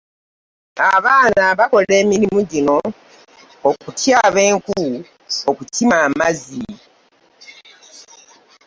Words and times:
Abaana 0.93 1.43
bakola 1.59 1.93
emirimu 2.01 2.39
gino; 2.51 2.77
okutyaba 3.69 4.39
enku, 4.49 4.79
okukima 5.49 5.95
amazzi. 6.07 6.63